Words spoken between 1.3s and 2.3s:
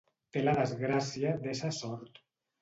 d'ésser sord.